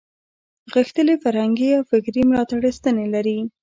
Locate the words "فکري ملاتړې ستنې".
1.91-3.05